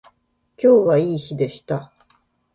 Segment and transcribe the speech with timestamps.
[0.57, 1.93] 今日はいい日でした